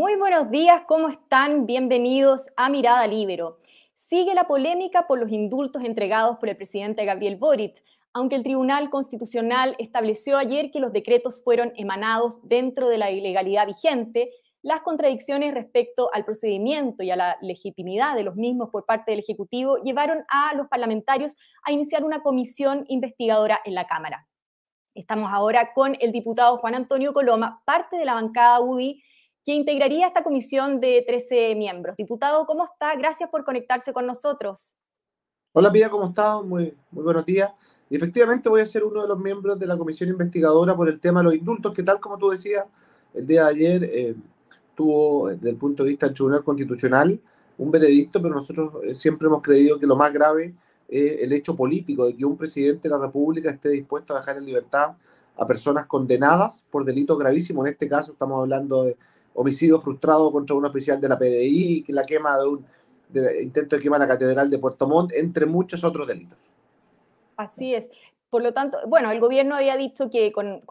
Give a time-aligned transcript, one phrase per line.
[0.00, 1.66] Muy buenos días, ¿cómo están?
[1.66, 3.58] Bienvenidos a Mirada Libero.
[3.96, 7.84] Sigue la polémica por los indultos entregados por el presidente Gabriel Boric,
[8.14, 13.66] aunque el Tribunal Constitucional estableció ayer que los decretos fueron emanados dentro de la ilegalidad
[13.66, 14.30] vigente,
[14.62, 19.20] las contradicciones respecto al procedimiento y a la legitimidad de los mismos por parte del
[19.20, 24.26] Ejecutivo llevaron a los parlamentarios a iniciar una comisión investigadora en la Cámara.
[24.94, 29.02] Estamos ahora con el diputado Juan Antonio Coloma, parte de la bancada UDI,
[29.44, 31.96] que integraría esta comisión de 13 miembros.
[31.96, 32.94] Diputado, ¿cómo está?
[32.96, 34.74] Gracias por conectarse con nosotros.
[35.52, 36.40] Hola Pía, ¿cómo está?
[36.40, 37.50] Muy, buenos días.
[37.88, 41.20] Efectivamente voy a ser uno de los miembros de la comisión investigadora por el tema
[41.20, 42.66] de los indultos, que tal como tú decías,
[43.14, 44.14] el día de ayer eh,
[44.76, 47.20] tuvo, desde el punto de vista del Tribunal Constitucional,
[47.58, 50.54] un veredicto, pero nosotros eh, siempre hemos creído que lo más grave
[50.88, 54.36] es el hecho político de que un presidente de la República esté dispuesto a dejar
[54.36, 54.92] en libertad
[55.36, 57.64] a personas condenadas por delitos gravísimos.
[57.64, 58.96] En este caso estamos hablando de
[59.40, 62.66] homicidio frustrado contra un oficial de la PDI, la quema de un
[63.42, 66.38] intento de quemar la catedral de Puerto Montt, entre muchos otros delitos.
[67.36, 67.90] Así es.
[68.28, 70.62] Por lo tanto, bueno, el gobierno había dicho que con,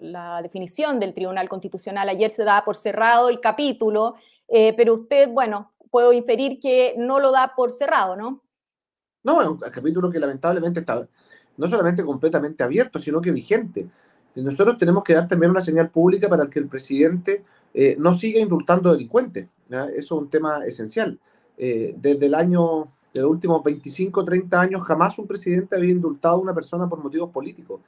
[0.00, 4.14] la definición del Tribunal Constitucional ayer se da por cerrado el capítulo,
[4.48, 8.42] eh, pero usted, bueno, puedo inferir que no lo da por cerrado, ¿no?
[9.24, 11.06] No, es un capítulo que lamentablemente está
[11.56, 13.88] no solamente completamente abierto, sino que vigente.
[14.36, 18.40] Nosotros tenemos que dar también una señal pública para que el presidente eh, no siga
[18.40, 19.48] indultando delincuentes.
[19.68, 21.18] Eso es un tema esencial.
[21.58, 26.36] Eh, desde el año, de los últimos 25, 30 años, jamás un presidente había indultado
[26.36, 27.80] a una persona por motivos políticos.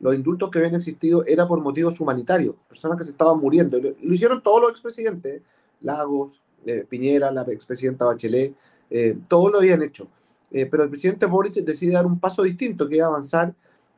[0.00, 3.78] Los indultos que habían existido eran por motivos humanitarios, personas que se estaban muriendo.
[3.78, 5.42] Lo, hicieron todos los expresidentes,
[5.82, 8.54] Lagos, eh, Piñera, la expresidenta Bachelet,
[9.28, 10.08] todos lo habían hecho.
[10.50, 13.54] pero el presidente Boric decide dar un paso distinto, que es avanzar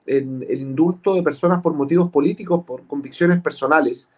[0.06, 4.08] en el indulto de personas por motivos políticos, por convicciones personales,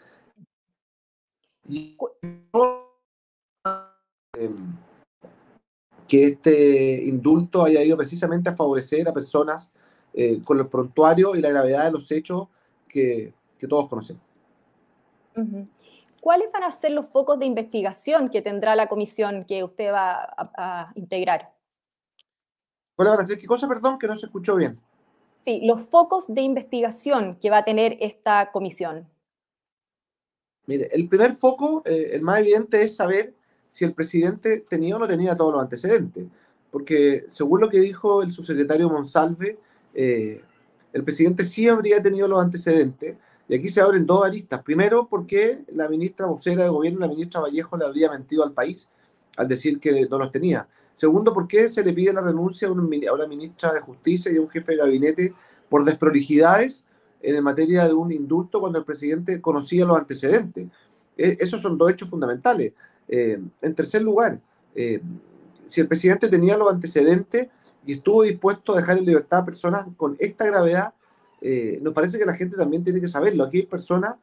[6.08, 9.72] que este indulto haya ido precisamente a favorecer a personas
[10.12, 12.48] eh, con el prontuario y la gravedad de los hechos
[12.88, 13.32] que,
[13.66, 14.22] todos conocemos.
[16.20, 20.34] ¿Cuáles van a ser los focos de investigación que tendrá la comisión que usted va
[20.38, 21.54] a, integrar?
[22.94, 24.78] ¿Cuáles van a ser qué cosa, perdón, que no se escuchó bien?
[25.32, 29.08] Sí, los focos de investigación que va a tener esta comisión.
[30.66, 33.34] Mire, el primer foco, eh, el más evidente, es saber
[33.68, 36.26] si el presidente tenía o no tenía todos los antecedentes.
[36.70, 39.58] Porque según lo que dijo el subsecretario Monsalve,
[39.94, 40.40] eh,
[40.92, 43.16] el presidente sí habría tenido los antecedentes.
[43.48, 44.62] Y aquí se abren dos aristas.
[44.62, 48.88] Primero, porque la ministra vocera de gobierno, la ministra Vallejo, le habría mentido al país
[49.36, 50.68] al decir que no los tenía.
[50.92, 54.40] Segundo, ¿por qué se le pide la renuncia a una ministra de Justicia y a
[54.40, 55.34] un jefe de gabinete
[55.68, 56.84] por desprolijidades
[57.24, 60.66] en materia de un indulto cuando el presidente conocía los antecedentes.
[61.16, 62.72] E, esos son dos hechos fundamentales.
[63.08, 64.38] Eh, en tercer lugar,
[64.74, 65.00] eh,
[65.64, 67.48] si el presidente tenía los antecedentes
[67.86, 70.92] y estuvo dispuesto a dejar en libertad a personas con esta gravedad,
[71.40, 73.44] eh, nos parece que la gente también tiene que saberlo.
[73.44, 74.16] Aquí hay personas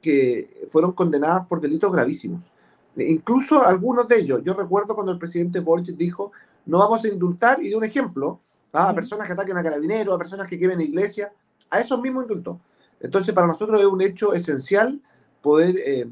[0.00, 2.52] que fueron condenadas por delitos gravísimos.
[2.96, 4.40] Incluso algunos de ellos.
[4.44, 6.32] Yo recuerdo cuando el presidente Boric dijo,
[6.64, 8.40] no vamos a indultar, y de un ejemplo,
[8.72, 11.30] a personas que ataquen a carabineros, a personas que quemen iglesias
[11.70, 12.58] a esos mismos indultos.
[13.00, 15.00] Entonces, para nosotros es un hecho esencial
[15.42, 16.08] poder eh,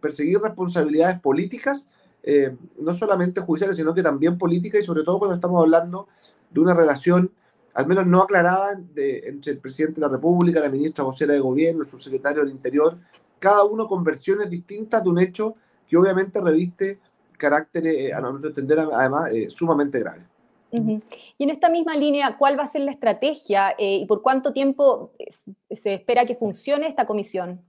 [0.00, 1.88] perseguir responsabilidades políticas,
[2.22, 6.08] eh, no solamente judiciales, sino que también políticas, y sobre todo cuando estamos hablando
[6.50, 7.30] de una relación,
[7.74, 11.82] al menos no aclarada, entre el presidente de la República, la ministra vocera de gobierno,
[11.82, 12.98] el subsecretario del Interior,
[13.38, 15.54] cada uno con versiones distintas de un hecho
[15.86, 16.98] que obviamente reviste
[17.38, 20.26] carácter, eh, a nuestro entender, además, sumamente grave.
[20.70, 24.52] Y en esta misma línea, ¿cuál va a ser la estrategia eh, y por cuánto
[24.52, 25.12] tiempo
[25.70, 27.62] se espera que funcione esta comisión?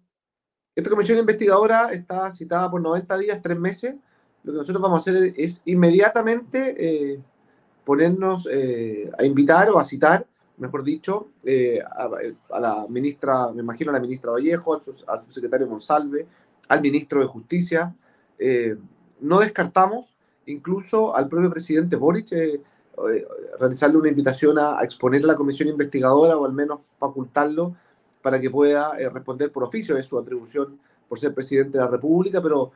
[0.75, 3.95] Esta comisión investigadora está citada por 90 días, tres meses.
[4.43, 7.19] Lo que nosotros vamos a hacer es inmediatamente eh,
[7.85, 10.25] ponernos eh, a invitar o a citar,
[10.57, 11.29] mejor dicho,
[12.51, 16.27] a, la ministra, me imagino a la ministra Vallejo, al, al subsecretario Monsalve,
[16.67, 17.95] al ministro de Justicia.
[19.21, 22.33] no descartamos incluso al propio presidente Boric
[23.07, 23.25] eh,
[23.59, 27.75] realizarle una invitación a, exponer a la comisión investigadora o al menos facultarlo
[28.21, 31.89] para que pueda eh, responder por oficio, de su atribución por ser presidente de la
[31.89, 32.71] República, pero,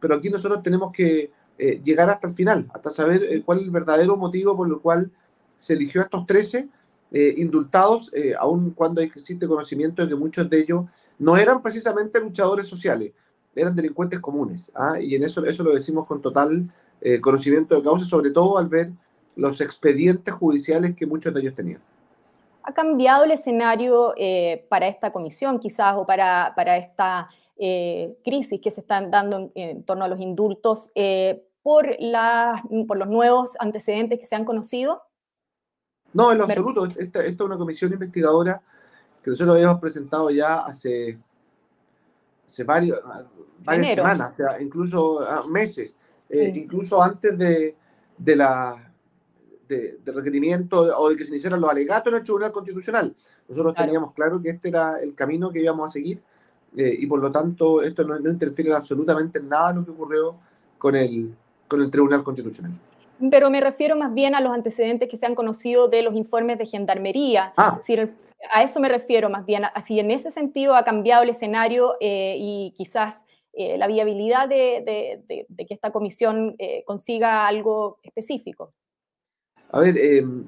[0.00, 3.70] pero aquí nosotros tenemos que eh, llegar hasta el final, hasta saber cuál es el
[3.70, 5.10] verdadero motivo por el cual
[5.58, 6.68] se eligió a estos 13
[7.10, 10.84] indultados, aun cuando existe conocimiento de que muchos de ellos
[11.18, 13.12] no eran precisamente luchadores sociales,
[13.54, 14.70] eran delincuentes comunes.
[14.74, 15.00] ¿ah?
[15.00, 16.70] Y en eso, eso lo decimos con total
[17.22, 18.92] conocimiento de causa, sobre todo al ver
[19.38, 21.80] los expedientes judiciales que muchos de ellos tenían.
[22.64, 27.30] ¿Ha cambiado el escenario eh, para esta comisión quizás o para, para esta
[28.24, 30.92] crisis que se están dando en, torno a los indultos
[31.60, 31.96] por,
[32.86, 35.02] por los nuevos antecedentes que se han conocido?
[36.12, 36.86] No, en lo absoluto.
[36.86, 38.62] Esta, esta, es una comisión investigadora
[39.22, 41.18] que nosotros habíamos presentado ya hace,
[42.46, 43.00] hace varios,
[43.60, 45.94] varias semanas, o sea, incluso ah, meses,
[46.30, 47.76] eh, incluso antes de,
[48.16, 48.87] de la
[49.68, 53.14] de, requerimiento o de que se iniciaran los alegatos en el Tribunal Constitucional.
[53.48, 56.20] Nosotros teníamos claro que este era el camino que íbamos a seguir
[56.76, 59.90] eh, y por lo tanto esto no, no interfiere absolutamente en nada en lo que
[59.90, 60.36] ocurrió
[60.78, 61.34] con el,
[61.66, 62.72] con el Tribunal Constitucional.
[63.30, 66.58] Pero me refiero más bien a los antecedentes que se han conocido de los informes
[66.58, 67.52] de gendarmería.
[67.56, 67.80] Ah.
[68.52, 69.64] a eso me refiero más bien.
[69.74, 75.24] Así en ese sentido ha cambiado el escenario eh, y quizás eh, la viabilidad de,
[75.26, 78.72] que esta comisión eh, consiga algo específico.
[79.70, 80.46] A ver, em,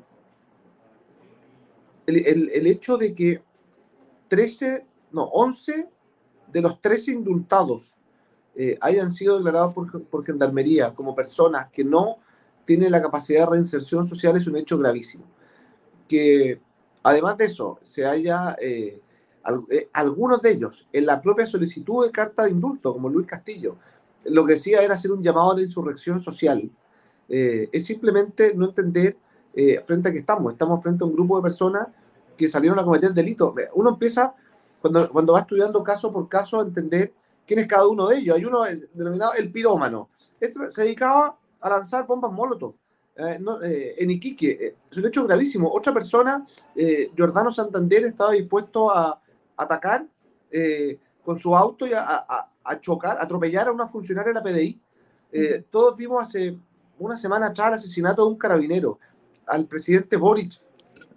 [2.07, 3.43] el, hecho de que
[4.29, 5.89] 13, no, 11
[6.53, 7.97] de los 13 indultados
[8.83, 12.19] hayan sido declarados por, por gendarmería como personas que no
[12.65, 15.25] tiene la capacidad de reinserción social es un hecho gravísimo.
[16.07, 16.61] Que
[17.03, 19.01] además de eso, se haya eh,
[19.71, 23.77] eh, algunos de ellos en la propia solicitud de carta de indulto, como Luis Castillo,
[24.25, 26.71] lo que decía era hacer un llamado a la insurrección social,
[27.31, 29.17] eh, es simplemente no entender
[29.85, 30.53] frente a qué estamos.
[30.53, 31.89] Estamos frente a un grupo de personas
[32.37, 33.53] que salieron a cometer delitos.
[33.75, 34.35] Uno empieza,
[34.81, 37.13] cuando, cuando va estudiando caso por caso, a entender
[37.47, 38.37] quién es cada uno de ellos.
[38.37, 38.61] Hay uno
[38.95, 40.11] denominado el pirómano.
[40.39, 42.75] Este se dedicaba a lanzar bombas molotov.
[43.17, 45.71] Eh, eh, en Iquique, eh, es un hecho gravísimo.
[45.71, 46.45] Otra persona,
[47.17, 49.21] Jordano Santander, estaba dispuesto a
[49.57, 50.07] atacar
[51.23, 54.81] con su auto y a, chocar, a atropellar a una funcionaria de la PDI.
[55.71, 56.59] Todos vimos hace
[57.01, 58.99] una semana atrás el asesinato de un carabinero,
[59.47, 60.53] al presidente Boric,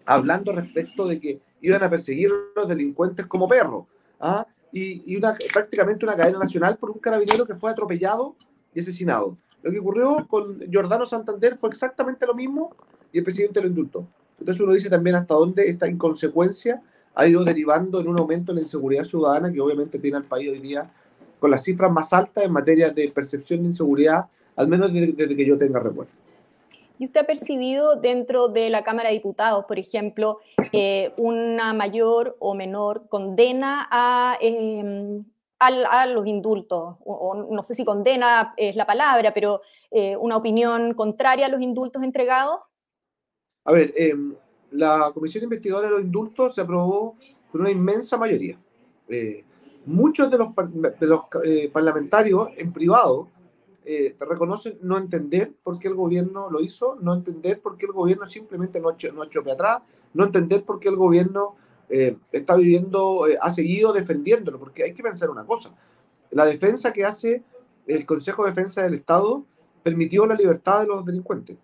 [0.05, 3.85] hablando respecto de que iban a perseguir a los delincuentes como perros.
[4.19, 4.47] ¿ah?
[4.71, 8.35] Y, y una, prácticamente una cadena nacional por un carabinero que fue atropellado
[8.73, 9.37] y asesinado.
[9.61, 12.75] Lo que ocurrió con Jordano Santander fue exactamente lo mismo
[13.11, 14.07] y el presidente lo indultó.
[14.39, 16.81] Entonces uno dice también hasta dónde esta inconsecuencia
[17.15, 20.49] ha ido derivando en un aumento en la inseguridad ciudadana que obviamente tiene al país
[20.49, 20.91] hoy día
[21.39, 25.45] con las cifras más altas en materia de percepción de inseguridad, al menos desde, que
[25.45, 26.11] yo tenga recuerdo.
[26.99, 30.39] ¿Y usted ha percibido dentro de la Cámara de Diputados, por ejemplo,
[30.71, 35.23] eh, una mayor o menor condena a em,
[35.59, 39.61] a los indultos, o, no sé si condena es la palabra, pero
[39.91, 42.59] eh, una opinión contraria a los indultos entregados?
[43.65, 44.35] A ver, em,
[44.71, 47.15] la Comisión Investigadora de los Indultos se aprobó
[47.51, 48.57] con una inmensa mayoría.
[49.07, 49.43] Eh,
[49.85, 50.49] muchos de los,
[50.99, 53.29] de los eh, parlamentarios en privado
[53.83, 57.91] te reconocen no entender por qué el gobierno lo hizo, no entender por qué el
[57.91, 59.81] gobierno simplemente no no echó atrás,
[60.13, 61.55] no entender por qué el gobierno
[61.89, 65.75] eh, está viviendo, eh, ha seguido defendiéndolo, porque hay que pensar una cosa,
[66.31, 67.43] la defensa que hace
[67.85, 69.43] el Consejo de Defensa del Estado
[69.83, 71.57] permitió la libertad de los delincuentes.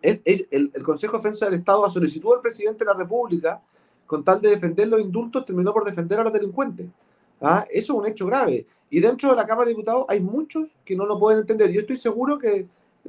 [0.00, 3.60] El, el, Consejo de Defensa del Estado, a solicitud del presidente de la República,
[4.06, 6.86] con tal de defender los indultos, terminó por defender a los delincuentes.
[7.40, 7.66] ¿Ah?
[7.70, 8.66] Eso es un hecho grave.
[8.90, 11.70] Y dentro de la Cámara de Diputados hay muchos que no lo pueden entender.
[11.70, 12.66] Yo estoy seguro que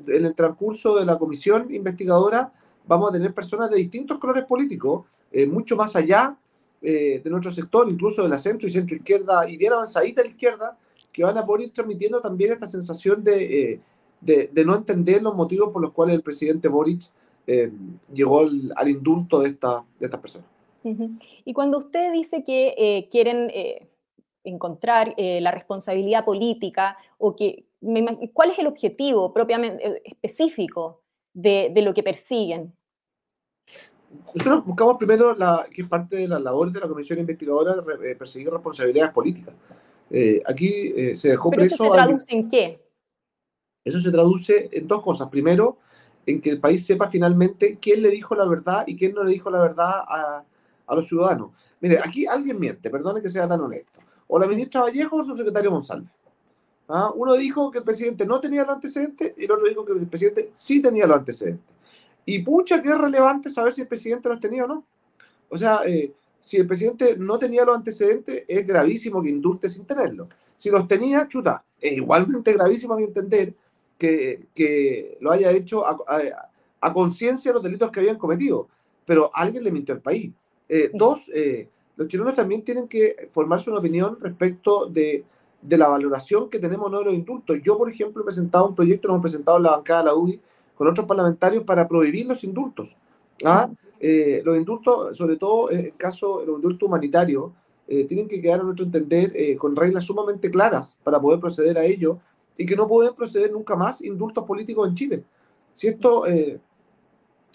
[0.07, 2.53] en el transcurso de la comisión investigadora
[2.87, 6.37] vamos a tener personas de distintos colores políticos, eh, mucho más allá
[6.81, 10.29] eh, de nuestro sector, incluso de la centro y centro izquierda y bien avanzadita la
[10.29, 10.77] izquierda,
[11.11, 13.79] que van a poder ir transmitiendo también esta sensación de, eh,
[14.21, 17.01] de, no entender los motivos por los cuales el presidente Boric
[18.13, 20.47] llegó al, indulto de, esta, de estas personas.
[21.43, 23.51] Y cuando usted dice que quieren
[24.43, 27.65] encontrar la responsabilidad política o que
[28.33, 31.01] ¿cuál es el objetivo propiamente específico
[31.33, 32.73] de, de lo que persiguen?
[34.35, 38.15] Nosotros buscamos primero, la, que es parte de la labor de la Comisión Investigadora, eh,
[38.15, 39.53] perseguir responsabilidades políticas.
[40.09, 42.85] Eh, aquí eh, se dejó ¿Pero ¿Eso se traduce en qué?
[43.83, 45.29] Eso se traduce en dos cosas.
[45.29, 45.77] Primero,
[46.25, 49.31] en que el país sepa finalmente quién le dijo la verdad y quién no le
[49.31, 50.43] dijo la verdad a,
[50.85, 51.51] a los ciudadanos.
[51.79, 53.99] Mire, aquí alguien miente, perdone que sea tan honesto.
[54.33, 56.07] O la ministra Vallejo o su secretario Monsalve.
[56.87, 57.11] ¿Ah?
[57.13, 60.07] Uno dijo que el presidente no tenía los antecedentes y el otro dijo que el
[60.07, 61.65] presidente sí tenía los antecedentes.
[62.25, 64.85] Y pucha, que es relevante saber si el presidente los tenía o no.
[65.49, 69.83] O sea, eh, si el presidente no tenía los antecedentes, es gravísimo que indulte sin
[69.83, 70.29] tenerlos.
[70.55, 73.53] Si los tenía, chuta, es igualmente gravísimo a mi entender
[73.97, 75.97] que, que lo haya hecho a,
[76.79, 78.69] a, conciencia de los delitos que habían cometido.
[79.05, 80.31] Pero alguien le mintió al país.
[80.69, 85.23] Eh, dos, eh, los chilenos también tienen que formarse una opinión respecto de,
[85.61, 87.57] de la valoración que tenemos de los indultos.
[87.63, 90.15] Yo, por ejemplo, he presentado un proyecto, lo hemos presentado en la bancada de la
[90.15, 90.39] UDI,
[90.75, 92.95] con otros parlamentarios para prohibir los indultos.
[93.45, 93.69] ¿ah?
[93.99, 97.51] Eh, los indultos, sobre todo en el caso de los indultos humanitarios,
[98.07, 102.19] tienen que quedar, a nuestro entender, con reglas sumamente claras para poder proceder a ello
[102.55, 105.23] y que no pueden proceder nunca más indultos políticos en Chile.
[105.73, 106.23] Si esto,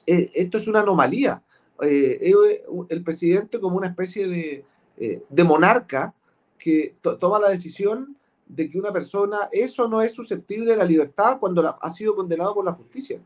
[0.04, 1.42] esto es una anomalía,
[1.80, 4.64] el presidente como una especie de,
[5.28, 6.14] de monarca
[6.58, 8.16] que toma la decisión
[8.46, 12.54] de que una persona eso no es susceptible de la libertad cuando ha sido condenado
[12.54, 13.20] por la justicia.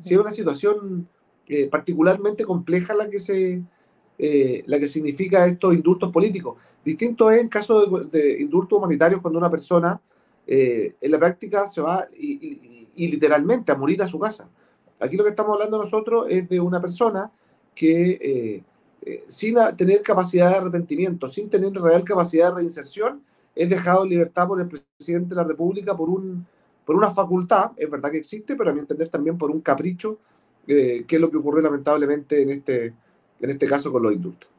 [0.00, 1.08] Si es una situación
[1.48, 3.62] eh, particularmente compleja la que, se,
[4.18, 6.56] eh, la que significa estos indultos políticos.
[6.84, 10.00] Distinto es en caso de, indultos humanitarios cuando una persona
[10.44, 14.48] eh, en la práctica se va y, literalmente a morir a su casa.
[14.98, 17.30] Aquí lo que estamos hablando nosotros es de una persona
[17.76, 18.64] que
[19.28, 23.22] sin tener capacidad de arrepentimiento, sin tener real capacidad de reinserción,
[23.56, 26.46] es dejado en libertad por el presidente de la República por, un,
[26.84, 30.18] por una facultad, es verdad que existe, pero a mi entender también por un capricho,
[30.68, 32.92] eh, que es lo que ocurrió lamentablemente en este,
[33.40, 34.50] en este caso con los indultos.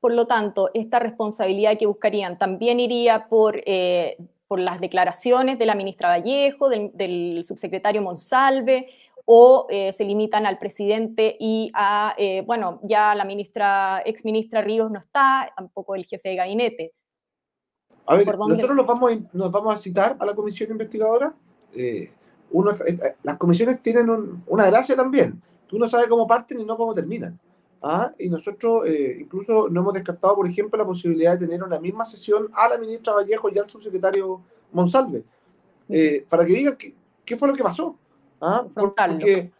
[0.00, 4.16] Por lo tanto, esta responsabilidad que buscarían también iría por, eh,
[4.48, 8.88] por las declaraciones de la ministra Vallejo, del, subsecretario Monsalve,
[9.24, 12.14] o eh, se limitan al presidente y a,
[12.46, 16.92] bueno, ya la ministra, ex ministra Ríos no está, tampoco el jefe de gabinete.
[18.06, 21.34] A ver, nosotros nos vamos, nos vamos a citar a la comisión investigadora.
[21.74, 22.10] Eh,
[22.50, 24.08] uno, eh, eh, las comisiones tienen
[24.46, 25.40] una gracia también.
[25.66, 27.38] Tú no sabes cómo parten y no cómo terminan.
[27.82, 28.12] ¿ah?
[28.18, 28.86] Y nosotros
[29.18, 32.78] incluso no hemos descartado, por ejemplo, la posibilidad de tener una misma sesión a la
[32.78, 34.40] ministra Vallejo y al subsecretario
[34.72, 35.24] Monsalve,
[36.28, 37.96] para que digan qué, fue lo que pasó.
[38.44, 38.66] ¿Ah?
[38.74, 39.50] Porque,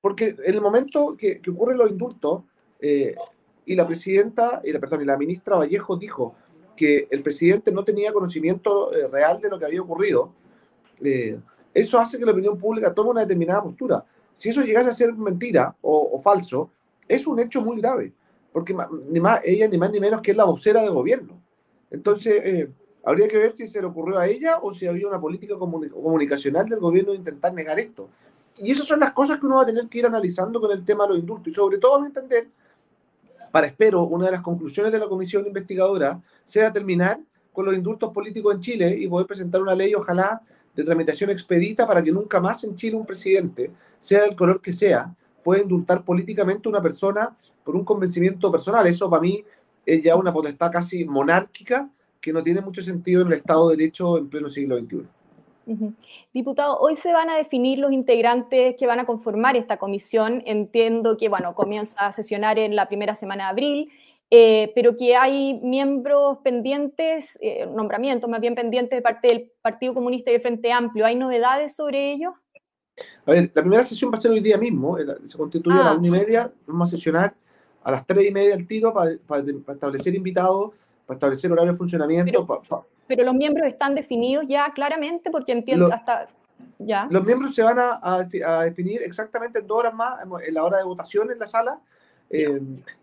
[0.00, 2.42] porque en el momento que, que ocurren los indultos,
[2.80, 6.34] y la presidenta, y la, perdón, y la ministra Vallejo dijo,
[6.78, 10.32] que el presidente no tenía conocimiento eh, real de lo que había ocurrido,
[11.02, 11.38] eh,
[11.74, 14.04] eso hace que la opinión pública tome una determinada postura.
[14.32, 16.70] Si eso llegase a ser mentira o, falso,
[17.08, 18.12] es un hecho muy grave,
[18.52, 18.76] porque
[19.10, 21.42] ni más, ella ni más ni menos que es la vocera de gobierno.
[21.90, 22.70] Entonces, eh,
[23.08, 26.68] habría que ver si se le ocurrió a ella o si había una política comunicacional
[26.68, 28.10] del gobierno de intentar negar esto.
[28.58, 30.84] Y esas son las cosas que uno va a tener que ir analizando con el
[30.84, 31.50] tema de los indultos.
[31.50, 32.48] Y sobre todo, entender,
[33.50, 37.18] para espero, una de las conclusiones de la comisión investigadora sea terminar
[37.50, 40.42] con los indultos políticos en Chile y poder presentar una ley, ojalá,
[40.76, 44.74] de tramitación expedita para que nunca más en Chile un presidente, sea del color que
[44.74, 47.34] sea, pueda indultar políticamente a una persona
[47.64, 48.86] por un convencimiento personal.
[48.86, 49.42] Eso para mí
[49.86, 51.88] es ya una potestad casi monárquica
[52.20, 55.06] que no tiene mucho sentido en el Estado de Derecho en pleno siglo XXI.
[56.32, 60.42] Diputado, hoy se van a definir los integrantes que van a conformar esta comisión.
[60.46, 63.92] Entiendo que, bueno, comienza a sesionar en la primera semana de abril,
[64.30, 69.94] eh, pero que hay miembros pendientes, eh, nombramientos más bien pendientes de parte del Partido
[69.94, 71.04] Comunista y del Frente Amplio.
[71.04, 72.34] ¿Hay novedades sobre ello?
[73.26, 75.84] A ver, la primera sesión va a ser hoy día mismo, eh, se constituye a
[75.84, 75.98] las ah.
[75.98, 77.34] una y media, vamos a sesionar
[77.82, 82.46] a las tres y media el tiro para, establecer invitados, para establecer horario de funcionamiento,
[83.06, 86.28] pero los miembros están definidos ya claramente porque entiendo hasta...
[86.78, 87.08] Ya.
[87.10, 88.28] Los miembros se van a,
[88.64, 91.80] definir exactamente en dos horas más, en la hora de votación en la sala.
[92.28, 92.60] Eh,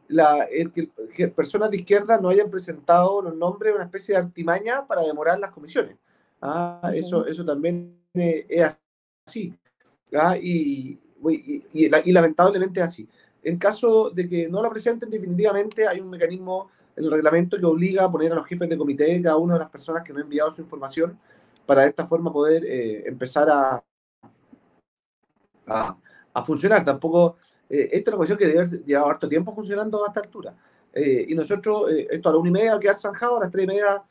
[0.08, 4.86] la, el, que, personas de izquierda no hayan presentado los nombres, una especie de artimaña
[4.86, 5.98] para demorar las comisiones.
[6.40, 8.78] Ah, eso, eso también eh, es
[9.26, 9.52] así.
[10.14, 10.38] ¿ah?
[10.38, 13.10] Y, y, y, lamentablemente es así.
[13.42, 18.06] En caso de que no la presenten definitivamente, hay un mecanismo el reglamento que obliga
[18.06, 20.24] a poner a los jefes de comité, cada una de las personas que no ha
[20.24, 21.20] enviado su información,
[21.66, 23.84] para de esta forma poder eh, empezar a,
[25.68, 26.86] a, funcionar.
[26.86, 27.38] Tampoco,
[27.70, 30.56] eh, esta es una cuestión que debe haber llevado harto tiempo funcionando a esta altura.
[30.94, 33.66] Eh, y nosotros, esto a la una y media va a zanjado, a las tres
[33.66, 34.04] y media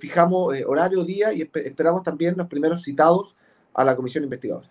[0.00, 3.36] fijamos horario, día y esperamos también los primeros citados
[3.74, 4.68] a la comisión investigadora.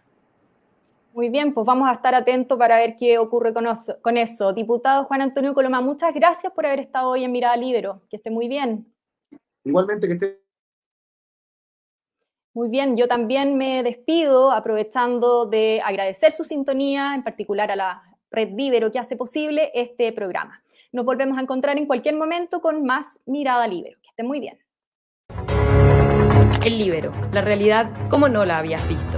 [1.18, 4.54] Muy bien, pues vamos a estar atentos para ver qué ocurre con, eso.
[4.54, 8.04] Diputado Juan Antonio Coloma, muchas gracias por haber estado hoy en Mirada Libero.
[8.08, 8.94] Que esté muy bien.
[9.64, 10.44] Igualmente, que esté.
[12.54, 18.04] Muy bien, yo también me despido aprovechando de agradecer su sintonía, en particular a la
[18.30, 20.62] red Libero que hace posible este programa.
[20.92, 23.98] Nos volvemos a encontrar en cualquier momento con más Mirada Libero.
[24.04, 24.60] Que esté muy bien.
[26.64, 29.18] El Libero, la realidad como no la habías visto.